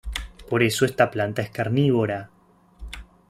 Por 0.49 0.63
eso 0.63 0.85
esta 0.85 1.11
planta 1.11 1.43
es 1.43 1.51
carnívora. 1.51 2.31